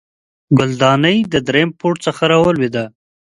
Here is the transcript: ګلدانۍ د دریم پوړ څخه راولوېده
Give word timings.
ګلدانۍ 0.57 1.17
د 1.33 1.35
دریم 1.47 1.69
پوړ 1.79 1.93
څخه 2.05 2.23
راولوېده 2.31 2.85